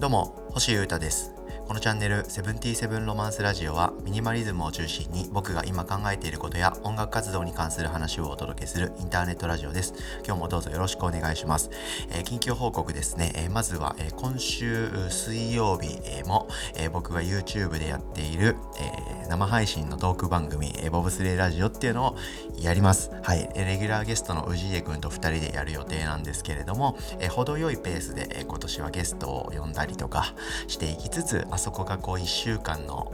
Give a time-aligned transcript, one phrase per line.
[0.00, 1.39] どうも星優太です。
[1.70, 9.94] このチャンネル「セブンティセブンロマンスラジオ」はミニマリズムを中心に僕が今考えていることや音楽活動に関する話をお届けするインターネットラジオです。
[10.26, 11.70] 今日もどうぞよろしくお願いします、
[12.10, 22.16] えー、近況報告ですね、えー、まずは、えー、今週水曜日、えも、え僕が YouTube でやっている、え生配信のトーク番組、えボブスレーラジオっていうのを
[22.58, 23.12] やります。
[23.22, 23.48] はい。
[23.54, 30.34] レギュラーゲストの氏家くんと2人でやる予定なんですけれども、え程よいペースで、え今年はゲストを呼んだりとか
[30.66, 33.12] していきつつそこがこう1週間の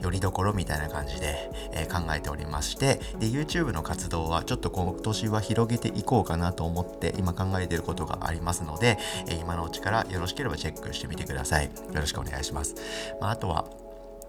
[0.00, 8.98] よりどころみたいな感じで、えー、考えておりましてで YouTube の活動はちょっと今年は広げていこうかなと思って今考えていることがありますので、
[9.28, 11.66] えー、今のうちからよろしければチェックしてみてください。
[11.66, 12.74] よろしくお願いします、
[13.20, 13.66] まあ、あとは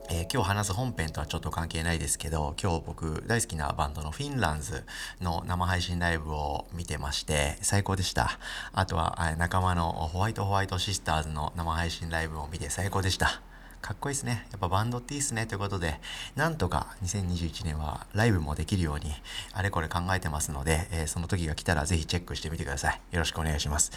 [0.10, 4.84] えー、今日話す本編とはちょっと関係ないですけど今日僕大好きなバンドのフィンランズ
[5.22, 8.38] の生配信ライブを見てまして最高でした。
[8.74, 13.53] あとは仲間のホワイトホワイトシスターズの生配信ライブを見て最高でした。
[13.84, 14.48] かっこいいですね。
[14.52, 15.46] やっぱバンドっていいっすね。
[15.46, 16.00] ということで、
[16.38, 19.12] なんとか2021年はライブもできるように、
[19.52, 23.02] あれこれ考えてますので、えー、その時が来たらぜひチェックしてみてください。
[23.12, 23.92] よろしくお願いします。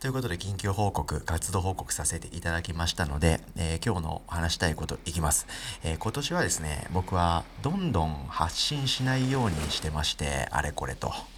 [0.00, 5.46] ということで、緊急報告、活動報告させていただきましたので、えー、今日の話したいこといきます。
[5.82, 11.31] えー、今年はですね、僕はどんどん発信しないようにしてまして、あれこれと。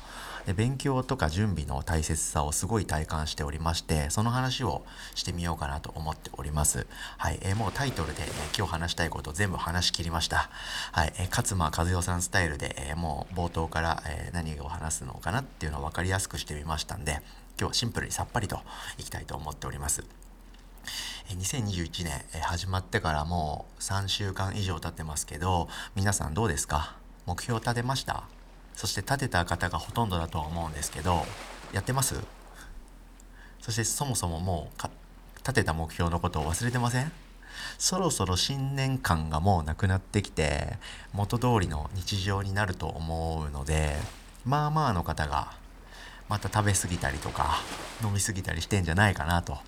[0.46, 6.86] で勉強とか準備の大切さをすごい体感しておりましてその話をしてみようかなと思っております。
[7.18, 10.50] はい、えー、もうタイトルで、ね、今日話したいこと全部話し切りました。
[10.92, 17.20] はい、えー、勝間和代さんスタイルで、えー、もう冒頭から、えー、何を話すのかなっていうのを分かりやすくしてみましたんで今
[17.60, 18.60] 日はシンプルにさっぱりと
[18.98, 20.04] いきたいと思っております。
[21.30, 26.96] 2021年始まってからもう3週間以上経ってますけど皆さんどうですか？
[27.24, 28.24] 目標立てました？
[28.74, 31.24] そして立てた方がほとんどだとは思うんですけど
[31.72, 32.16] やってます？
[33.60, 34.82] そしてそもそももう
[35.38, 37.12] 立てた目標のことを忘れてません？
[37.78, 40.76] そろそろ新年感がもうなくなってきて
[41.12, 43.96] 元通りの日常になると思うので
[44.44, 45.52] まあまあの方が
[46.28, 47.60] また食べ過ぎたりとか
[48.02, 49.58] 飲み過ぎたりしてんじゃないかなと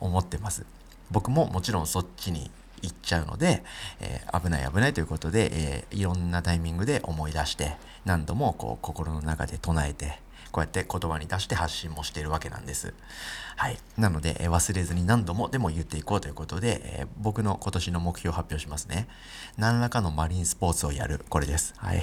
[0.00, 0.64] 思ってます。
[1.10, 2.50] 僕ももちろんそっちに
[2.82, 3.62] 行っちゃうので、
[4.00, 10.18] えー、危ない危ないということで、えー、いろんなタイミングで思い出して何度もこう心の中で唱えて
[10.52, 12.92] こうやって言葉に出して発信もしているわけなんです。
[13.56, 13.78] はい。
[13.96, 19.06] なので、えー、忘れずに何度もでも言っていこうということで、えー、僕の今年の目標を発表しますね。
[19.58, 21.24] 何らかのマリンスポーツをやる。
[21.28, 21.74] これです。
[21.76, 22.02] はい。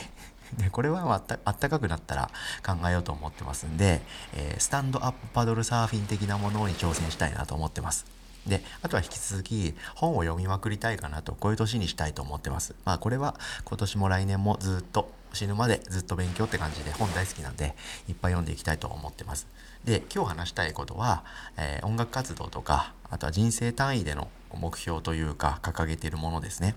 [0.57, 2.31] でこれはあったあったかくなったら
[2.65, 4.01] 考えようと思ってますんで、
[4.33, 8.16] えー、スタンドアップパドルサーフィン的なものに挑戦したいなと思ってます。
[8.47, 12.75] で、あとは引き続き本を読みまくりたいかなと、こういう年にしたいと思ってます。
[12.85, 13.35] まあこれは
[13.66, 17.75] 今年も来年もずっと死ぬまでずっと勉強って感じで本大好きなんで
[18.07, 19.47] いっぱい読んでいきたいと思ってます。
[19.84, 21.24] で、今日話したいことは、
[21.57, 26.75] えー、音楽活動とか、あとは人生単位での目標というか掲げているものですね。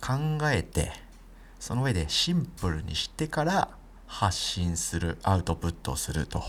[0.00, 0.92] 考えて、
[1.60, 3.68] その上でシンプルにしてから
[4.06, 6.42] 発信する、アウトプットをすると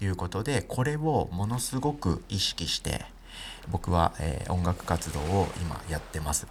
[0.00, 3.04] いうことで、これをものすごく意識して
[3.70, 6.46] 僕は、えー、音楽活動を今やってます。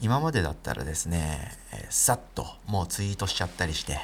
[0.00, 3.98] 今までだったらですね、えー、さっともうツイートしちゃったりして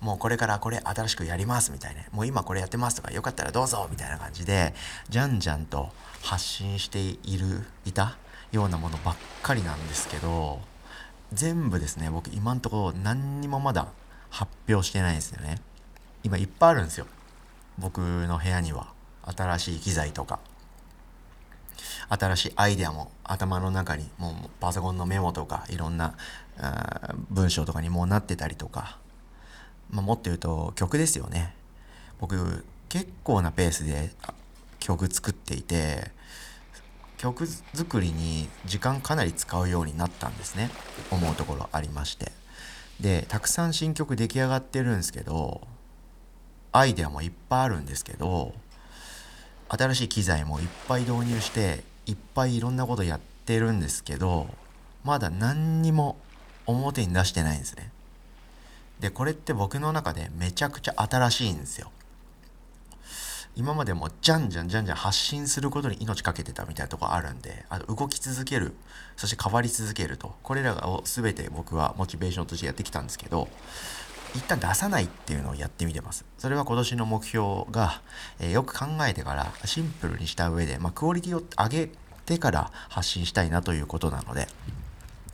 [0.00, 4.72] もうこれからこれ新しくやりますみたいなもう今これやってますとかよかったらどうぞみたいな感じで
[5.08, 5.90] じゃんじゃんと
[6.22, 8.16] 発信しているいた
[8.52, 10.60] ようなものばっかりなんですけど
[11.32, 13.88] 全部ですね僕今んとこ何にもまだ
[14.32, 15.60] 発表してないんですよね。
[16.24, 17.06] 今いっぱいあるんですよ。
[17.78, 18.88] 僕の部屋には
[19.24, 20.40] 新しい機材とか。
[22.08, 26.14] 新しいアイデアも頭の中にもうパソコンのメモとかいろんな
[27.30, 28.98] 文章とかにもうなってたりとか、
[29.90, 31.54] まあ、もっと言うと曲ですよね。
[32.20, 34.10] 僕結構なペースで
[34.78, 36.10] 曲作っていて
[37.16, 40.70] 曲作りに時間かなり使うようになったんですね。
[41.10, 42.32] 思うところありまして。
[43.00, 45.60] でたくさん新曲出来上がってるんですけど
[46.70, 48.54] アイデアもいっぱいあるんですけど
[49.74, 54.48] 新しい機材もいっぱい導入していっぱいいろんなことやってるんですけど
[55.02, 56.18] まだ何にも
[56.66, 57.90] 表に出してないんですね。
[59.00, 61.90] でこれって僕の中でめちゃくちゃ新しいんですよ。
[63.56, 68.74] 今までもじゃんじゃんじゃんじゃん発信することに命かけてたみたいなとこあるんであと動き続ける。
[69.16, 70.34] そして変わり続けると。
[70.42, 73.48] これらを全て僕はモチベーションとしてやってきたんですけど
[74.34, 76.24] 一旦出さないっていうのをやってみてます。
[76.38, 78.00] それは今年の目標が、
[78.40, 81.90] えー、よく考えてからシンプルにした上で、まあ、クオリティを上げ
[82.24, 84.48] てから発信したいなということなので、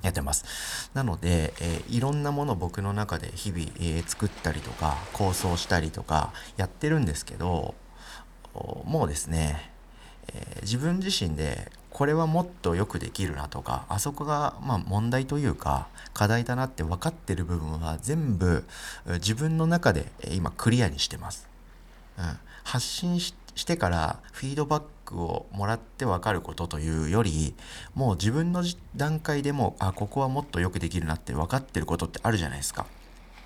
[0.02, 0.90] やってます。
[0.94, 7.74] なので、えー、いろんなもの僕の中で日々、えー、作ったりとか構想したりとかやってるんですけど、
[8.84, 9.72] もうですね、
[10.28, 18.62] えー、自分自身でこれはもっとよくできるなとかあそこがまあ問題というか課題だなって分かってる部分は全部
[19.14, 21.48] 自分の中で今クリアにしてます。
[22.16, 23.34] うん、発信し
[23.66, 27.56] てからフィードバックをもらって分かることというより
[27.96, 28.62] もう自分の
[28.94, 32.86] 段階でもあここはもっとよくできるなって分かってることってあるじゃないですか。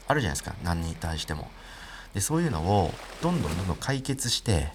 [0.08, 1.50] あるじゃないですか何に対しても。
[2.12, 4.74] でそういうのをどんどんどんどん解決して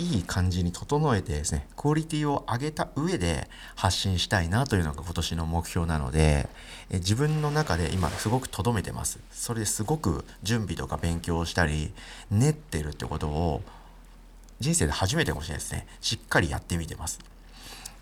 [0.00, 6.48] いい感じに整えてですねクオリティを上げた上で発信したいなというのが今年の目標なので
[6.88, 9.20] え自分の中で今すごく留めてます。
[9.30, 11.92] それですごく準備とか勉強したり
[12.30, 13.62] 練ってるってことを
[14.58, 15.86] 人生で初めてかもしれないですね。
[16.00, 17.18] しっかりやってみてます。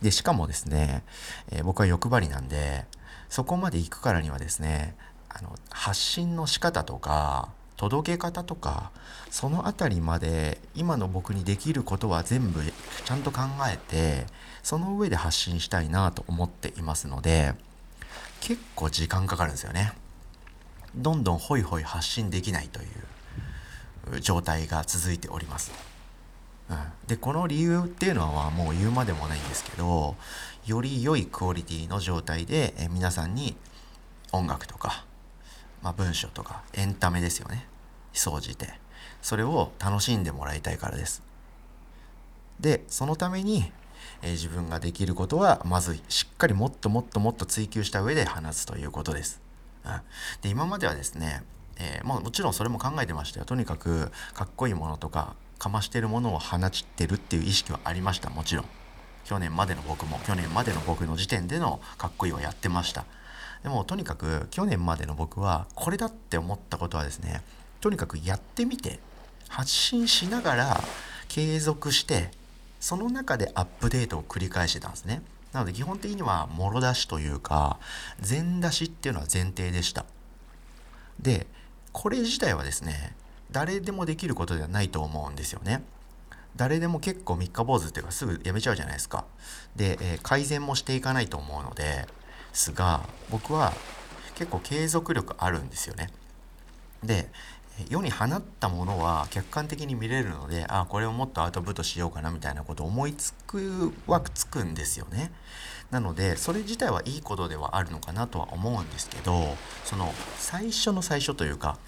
[0.00, 1.02] でしかもですね、
[1.50, 2.84] え、僕は欲張りなんで
[3.28, 4.94] そこまで行くからにはですね
[5.28, 7.48] あの発信の仕方とか
[7.78, 8.90] 届け方とか
[9.30, 12.60] その辺りまで今の僕にできることは全部
[13.04, 13.42] ちゃんと考
[13.72, 14.26] えて
[14.64, 17.54] その上で発信したいなと思っていますので
[18.40, 19.92] 結構時間かかるんですよね。
[20.94, 22.84] どんどんホイホイ発信できないとい
[24.16, 25.70] う状態が続いております。
[26.70, 26.76] うん、
[27.06, 30.16] でこの理由っていうのはもう言うまでもないんですけど
[30.66, 33.56] より良いクオリティの状態で皆さんに
[34.32, 35.04] 音楽とか
[35.82, 37.66] まあ、文章とかエンタメですよね。
[38.12, 38.78] 総じて。
[39.22, 41.22] それを楽しんでもらいたいからです。
[42.60, 43.70] でそのために、
[44.22, 49.40] えー、自分ができることはまずしっかりもっともっともっと追求した上で話すということです、
[49.84, 49.92] うん、
[50.42, 51.44] で今まではですね、
[51.76, 53.46] えー、まあ、もちろんそれも考えてましたよ。
[53.46, 58.30] とにかくかっこいいものとかかましてるものを放ちてるっていう意識はありました。
[58.30, 58.64] もちろん。
[59.24, 63.04] 去年までの僕も去年までの僕の時点でのかっこいいはやってました。
[63.62, 67.42] でもとにかく去年までの僕はこれだって思ったことはですね
[67.80, 68.98] とにかくやってみて
[69.48, 70.80] 発信しながら
[71.28, 72.30] 継続して
[72.80, 75.22] その中でアップデートを繰り返してたんですね。
[75.52, 77.78] なので基本的にはもろ出しというか
[78.20, 80.04] 全出しっていうのは前提でした。
[81.20, 81.46] で
[81.92, 83.16] これ自体はですね
[83.50, 85.82] 誰でもできることではないと思うんですよね。
[86.54, 89.24] 誰でも結構三日坊主っていうかすぐやめちゃうじゃないですか。
[89.76, 92.06] で、えー、改善もしていかないと思うので
[92.58, 93.72] ですが僕は
[94.34, 96.10] 結構継続力あるんですよね。
[97.04, 97.30] で
[97.88, 105.30] 世に放ったものは客観的に見れるのであこれをもっとアウトプットしようかなみたいなことを思いつくはつくんですよね。
[105.92, 111.78] なのでそれ自体はいいことではあるのかなとは思うんですけどその最初の最初というか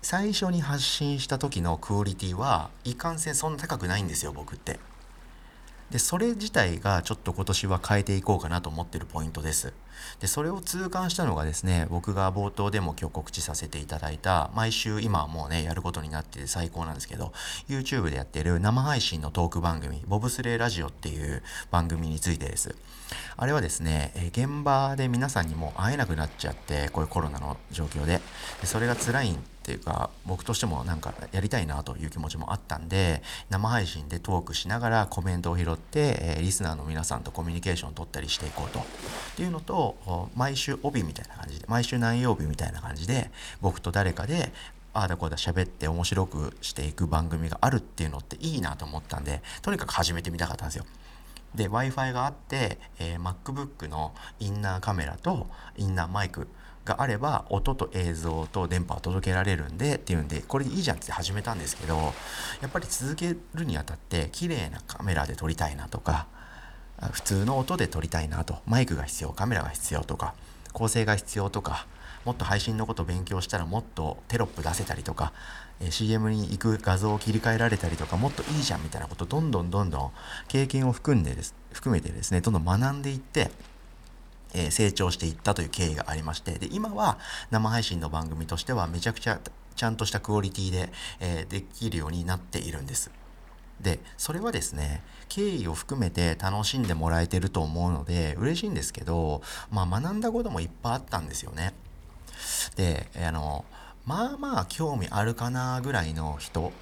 [0.00, 4.78] 最初に発信した時のクオリティはいかんせんそんな高くないんですよ僕って。
[5.92, 9.74] でそれ自体がちょっと今年は変えていこうかなと思ってるポイントです。
[10.20, 17.32] でそれを痛感したのがですね僕が冒頭でも今日告知させていただいた毎週今はもうねやることになって最高なんですけど
[17.68, 22.74] YouTube でやってる生配信のトーク番組ボブスレーラジオっていう番組についてです。
[23.36, 28.22] あれはですね、現場で皆さんにも会えなくなっちゃってこういうコロナの状況で。
[28.62, 38.82] でそれが辛いんっていうか僕としてもなんかやりたいなという気持ちもあったんで生配信でトークしながらコメントを拾って、えー、リスナーの皆さんとコミュニケーションを取ったりしていこうとっ
[39.36, 43.30] ていうのと毎週帯みたいな感じで毎週何曜日みたいな感じで
[43.60, 44.52] 僕と誰かで
[44.94, 50.84] ああだこうだ喋って面白くしていく番組があるっていうのっていいなと思ったんでとにかく始めてみたかったんですよ。
[51.54, 56.48] で w i f i があって、えー、MacBook のインナーカメラとインナーマイク
[56.84, 61.96] があれば音と映像と電波を届けられるんでっていうんでこれでいいじゃんって始めたんですけど
[62.60, 66.26] やっぱり続けるにあたって綺麗なカメラで撮りたいなとか
[67.12, 70.34] 普通の音で撮りたいなとマイクが必要カメラが必要とか
[70.72, 71.86] 構成が必要とか
[72.24, 75.32] もっと配信のこと勉強したらもっとテロップ出せたりとか
[75.90, 80.10] CM に行く画像を切り替えられたりとかもっといいじゃんみたいなことどんどんどんどん
[80.46, 83.50] 経験を含んでです含めてですねどんどん学んでいって
[84.54, 87.18] え成長していったという経緯がありましてで今は
[87.50, 89.40] 生配信の番組としてはめちゃくちゃ
[89.74, 93.10] ちゃんとしたクオリティで、えできるようになっているんです。
[93.80, 99.42] でそれはですね経緯を含めて楽しんでもらえてると思うので嬉しいんですけど、
[99.72, 101.74] まあ、学んだこともいっぱいあったんですよね。
[102.76, 103.64] であの
[104.06, 106.72] まあまあ興味あるかなぐらいの人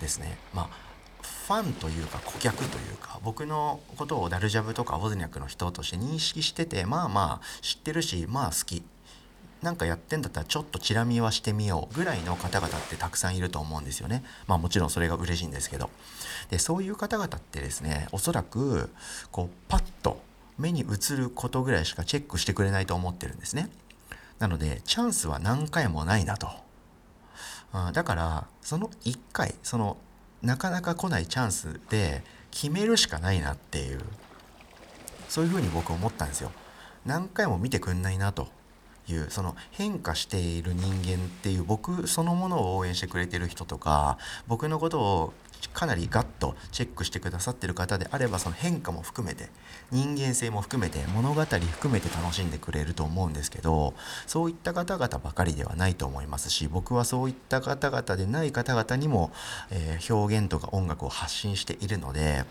[0.00, 0.36] ですね。
[0.52, 0.91] まあ
[1.22, 8.82] ファンというか顧客というか僕のことをダルジャブとかウォズニャクの人として認識しててまあまあ知ってるしまあ好き
[9.62, 14.24] なんかやってんだったらちょっとチラ見はしてみようぐらいの方々ってたくさんいると思うんですよね。
[14.48, 15.88] まあもちろんそれが嬉しいんですけど。
[16.50, 18.90] で、そういう方々ってですね、おそらく
[19.30, 20.20] こうパッと
[20.58, 23.70] 目に映ることぐらいしかチェックしてくれないと思ってるんですね。
[24.40, 26.48] なのでチャンスは何回もないなと。
[27.72, 29.96] うんだからその1回その
[30.42, 34.00] なかなか来ないチャンスで決めるしかないなっていう
[35.28, 36.52] そういうふうに僕思ったんですよ。
[37.06, 38.48] 何回も見てくんないなと
[39.08, 45.32] いうその変化している人間っていう僕そのものを応援してくれてる人とか僕のことを
[45.68, 49.48] かなりガッとチェックしてくださってる方であればその変化も含めて
[49.90, 53.94] 人間性も含めて物語含めて楽しんでくれると思うんですけど
[54.26, 59.32] そういった方々ばかりではないと思いますし僕はそういった方々でない方々にも、
[59.70, 62.44] えー、表現とか音楽を発信しているので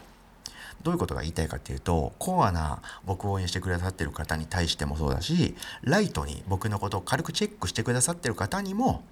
[0.83, 9.03] どういうことが言いたいかっていうとコアな僕を応援してくださってる方に対してもそうだしライトに僕のことを軽くチェックしてくださってる方にも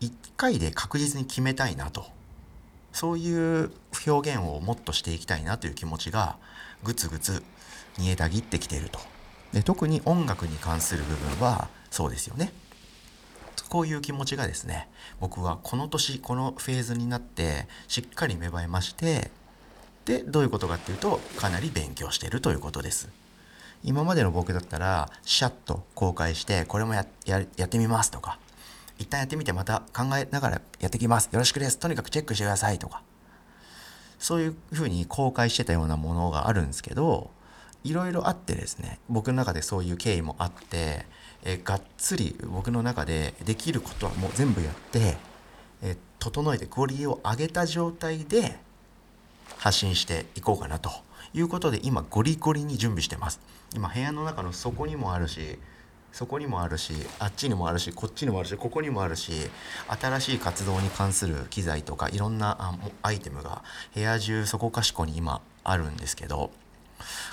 [0.00, 2.06] 1回で確実に決めたいなと
[2.96, 3.30] そうい
[3.64, 3.70] う
[4.06, 6.38] 表現をもっとしていきたいなという気持ちが
[6.82, 7.42] ぐつぐつ
[7.98, 8.98] 煮えたぎってきていると。
[9.52, 12.54] で特に音楽に関する部分はそうですよね。
[13.68, 14.88] こういう気持ちがですね
[15.20, 19.30] 僕はこの年このフェーズになってしっかり芽生えまして
[20.06, 23.10] でどういうことかっていうとかなり勉強してるということです。
[23.84, 27.06] 今までの僕だったらシャッと公開してこれもやっ
[27.68, 28.38] てみますとか
[28.98, 31.28] 一旦やってみてまた考えながらやってきます。
[31.32, 31.78] よろしくです。
[31.78, 33.02] とにかくチェックしてくださいとか。
[34.18, 37.30] そういうふうに公開してたようなものがあるんですけど
[37.84, 41.06] いろいろあってですね僕の中でそういう経緯もあって
[41.44, 45.16] えがっつり僕の中でできることはもう全部やって
[45.82, 48.58] え整えてクオリティを上げた状態で
[49.58, 50.90] 発信していこうかなと
[51.34, 53.40] いうことで今ゴリゴリに準備してます。
[53.74, 55.58] 今部屋の中の底にもあるし
[56.16, 59.32] そこにもあるしあっちにもあるしこっちにもあるしここにもあるし
[60.00, 63.62] 新しい活動に関する機材とかいろんなアイテムが
[63.94, 66.52] 部屋中そこかしこに今あるんですけど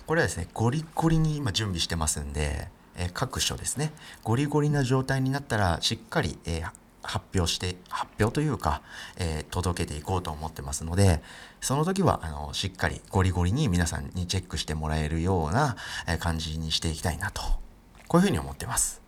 [0.05, 6.69] これはですねゴリゴリに今準備してますんで、え各所ですねゴリゴリな状態になったらしっかり、えー
[7.05, 8.81] 発表して発表というか、
[9.17, 11.21] えー、届けていこうと思ってますので
[11.59, 15.75] その時はあのしっかりゴリゴリに皆さんにチェックしてもらえるような
[16.19, 17.41] 感じにしていきたいなと
[18.13, 19.01] こういうふうに思ってます。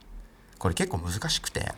[0.58, 1.74] これ結構難しくて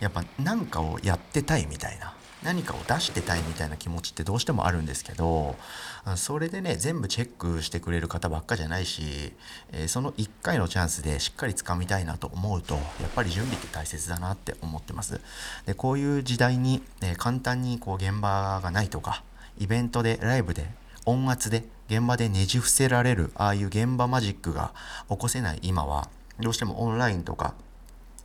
[0.00, 5.56] やっぱ何かをやってたいみたいな何かを出してたいみたいな気持ちってどうしてもあるんですけど
[6.16, 9.34] それでね全部チェックしてくれる方ばっかじゃないし、
[9.72, 15.20] え、その1回のチャンスでしっかりつかみたいなと思うとやっぱり準備って大切だなって思ってます。
[15.66, 19.22] でこういう時代に、え、簡単にこう現場がないとか
[19.58, 20.70] イベントでライブで
[21.04, 24.72] 音圧で現場でねじ伏せられるああいう現場マジックが
[25.10, 26.08] 起こせない今は
[26.40, 27.54] どうしてもオンラインとか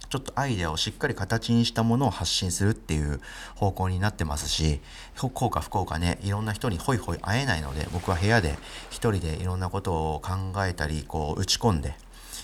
[0.10, 3.20] ちょっとアイデアをしっかり形にしたものを発信するっていう
[3.56, 4.80] 方向になってますし
[5.16, 8.56] 効果不効果ねいろんな人にホイホイ会えないので僕は部屋で
[8.92, 11.96] 一人でいろんなことを考えたりこう打ち込んで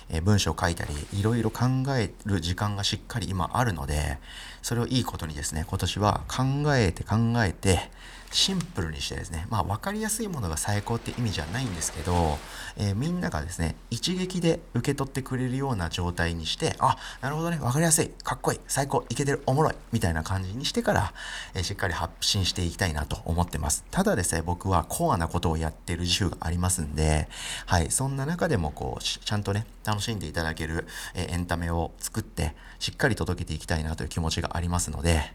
[0.09, 4.17] え文章を書いたりいろいろ考える時間がしっかり今あるので
[4.61, 6.43] それをいいことにですね今年は考
[6.75, 7.91] えて考えて
[8.31, 12.37] シンプルにしてですね、まあ分かりやすいものが最高って意味じゃないんですけど、
[12.77, 21.13] えー、みんながですね、一撃で受け取ってくれるような状態にして、あ、なるほどね、分かりやすい、かっこいい、最高、いけてる、おもろい、みたいな感じにしてから、
[21.53, 23.83] えー、しっかり発信していきたいなと思ってます。
[23.91, 27.27] ただですね、僕はコアなことをやってる自負がありますんで、
[27.65, 35.33] はい、そんな中でもこう、ちゃんとね、楽しんでいただける、えー、エンタメを作って、しっかり届けていきたいなという気持ちがありますので、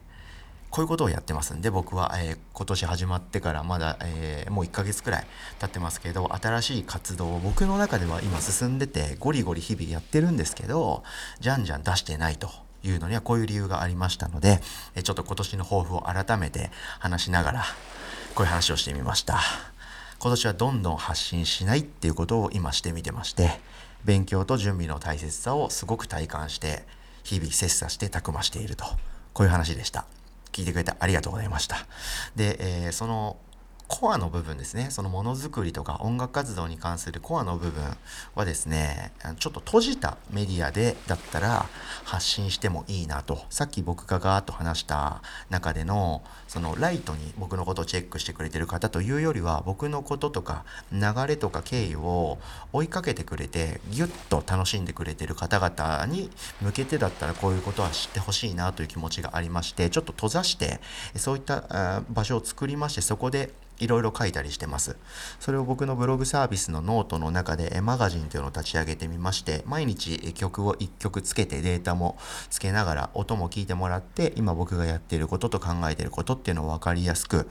[0.75, 5.27] こういうことをやってますんで僕は、えー、今年始まってからまだ、えー、もう1ヶ月くらい
[5.61, 11.05] 経ってますけど新しい活動を僕の中では今進んでてゴリゴリ日々やってるんですけど
[11.39, 12.51] じゃんじゃん出してないと
[12.83, 14.61] いうのにはこういう理由がありましたので、
[14.97, 17.65] えちょっと今年の抱負を改めて話しながら
[18.35, 19.39] こういう話をしてみました
[20.19, 23.61] 今年はどんどん発信しないっていうことを今してみてまして
[24.05, 26.83] 勉強と準備の大切さをすごく体感して
[27.23, 28.85] 日々切磋してたくましていると
[29.35, 30.05] こういう話でした。
[30.55, 31.87] 聞いてくれてありがとうございました。
[32.37, 33.37] で、えー、その
[33.87, 34.89] コアの部分ですね。
[34.91, 37.83] そのものづくりとか音楽活動に関するコアの部分
[38.35, 41.67] はですねちょっと閉じたメディアでだったら
[42.05, 43.45] 発信してもいいなと。
[43.51, 52.39] さっき僕がガーッと話した中でのそのライトに僕のことをチェックしてくれてる方というよりは僕のこととか流れとか経緯を
[52.73, 56.31] 追いかけてくれてギュッと楽しんでくれてる方々に
[56.63, 60.81] 向けてだったらこういうことは知ってほしいなという気持ちがありましてちょっと閉ざして
[61.17, 63.51] そういった場所を作りましてそこで
[63.85, 64.97] いろいろ書いたりしてます。
[65.39, 72.17] それを僕のブログサービスのノートの中でマガジンというのを立ち上げてみまして、毎日曲を1曲つけてデータも
[72.51, 77.49] つけながら音も聞いてもらって、今僕がやっていることと考えていることっていうのを分かりやすく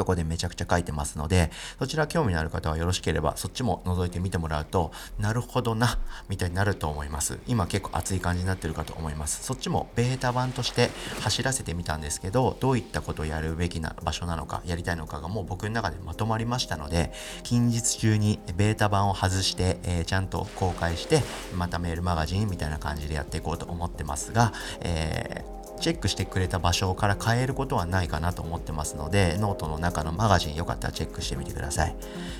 [0.00, 5.98] そこでめちゃくちゃ書いてますので、そちら興味のある方はよろしければそっちも覗いてみてもらうと、なるほどな、
[6.30, 7.38] みたいになると思います。
[7.46, 9.44] 今結構熱い感じになってるかと思います。
[9.44, 10.88] そっちもベータ版として
[11.20, 21.22] 走らせてみたんですけど、どういったことをやるべきな場所なのか、やりたいのかがもう僕の中でまとまりましたので、近日中にベータ版を外して、えー、ちゃんと公開して、
[21.54, 31.96] またメールマガジンみたいな感じでやっていこうと思ってますが、えーチェックしてくれた場所から変えることはないかなと思ってますので、ノートの中のマガジンよかったらチェックしてみてください。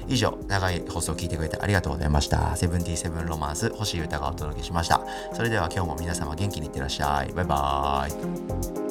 [0.09, 2.55] 以上、長い放送を聞いてくれてありがとうございました。
[2.57, 5.01] セブンティーセブンロマンス、星優太がお届けしました。
[5.33, 7.33] それでは今日も皆様元気にいってらっしゃい。
[7.33, 8.90] バイバーイ。